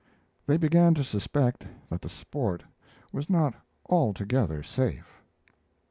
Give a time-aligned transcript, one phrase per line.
[0.47, 2.63] They began to suspect that the sport
[3.11, 3.53] was not
[3.85, 5.21] altogether safe.